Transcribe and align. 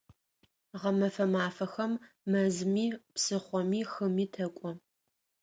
Гъэмэфэ 0.81 1.25
мафэхэм 1.33 1.93
мэзыми, 2.31 2.85
псыхъоми, 3.13 3.81
хыми 3.91 4.25
тэкӀо. 4.33 4.69